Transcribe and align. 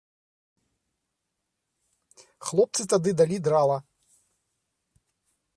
Хлопцы 2.47 2.83
тады 2.95 3.09
далі 3.23 3.37
драла. 3.49 3.77